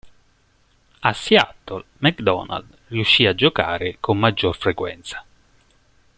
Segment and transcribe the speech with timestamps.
[1.01, 5.23] A Seattle, McDonald riuscì a giocare con maggior frequenza.